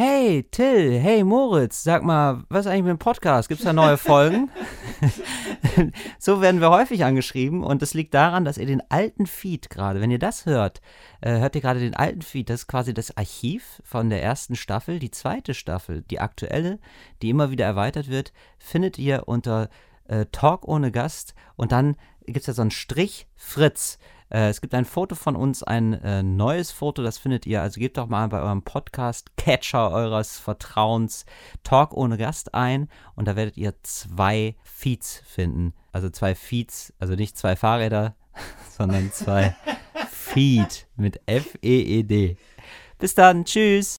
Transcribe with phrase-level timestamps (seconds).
[0.00, 3.48] Hey Till, hey Moritz, sag mal, was ist eigentlich mit dem Podcast?
[3.48, 4.48] Gibt es da neue Folgen?
[6.20, 10.00] so werden wir häufig angeschrieben und das liegt daran, dass ihr den alten Feed gerade,
[10.00, 10.80] wenn ihr das hört,
[11.20, 14.54] äh, hört ihr gerade den alten Feed, das ist quasi das Archiv von der ersten
[14.54, 15.00] Staffel.
[15.00, 16.78] Die zweite Staffel, die aktuelle,
[17.20, 19.68] die immer wieder erweitert wird, findet ihr unter
[20.04, 23.98] äh, Talk ohne Gast und dann gibt es ja so einen Strich Fritz.
[24.30, 27.62] Äh, es gibt ein Foto von uns, ein äh, neues Foto, das findet ihr.
[27.62, 31.24] Also gebt doch mal bei eurem Podcast-Catcher eures Vertrauens
[31.64, 35.72] Talk ohne Gast ein und da werdet ihr zwei Feeds finden.
[35.92, 38.14] Also zwei Feeds, also nicht zwei Fahrräder,
[38.76, 39.56] sondern zwei
[40.10, 42.36] Feed mit F-E-E-D.
[42.98, 43.96] Bis dann, tschüss.